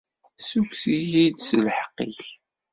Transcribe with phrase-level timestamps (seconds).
[0.41, 2.21] Ssukkes-iyi-d s lḥeqq-ik.